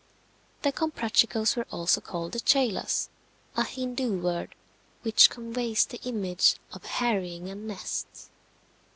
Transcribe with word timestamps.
The 0.63 0.71
Comprachicos 0.71 1.55
were 1.55 1.67
also 1.71 2.01
called 2.01 2.31
the 2.31 2.39
Cheylas, 2.39 3.09
a 3.55 3.63
Hindu 3.63 4.19
word, 4.19 4.55
which 5.03 5.29
conveys 5.29 5.85
the 5.85 6.01
image 6.01 6.55
of 6.73 6.83
harrying 6.87 7.51
a 7.51 7.53
nest. 7.53 8.31